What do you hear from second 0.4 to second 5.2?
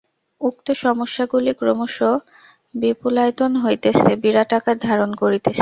উক্ত সমস্যাগুলি ক্রমশ বিপুলায়তন হইতেছে, বিরাট আকার ধারণ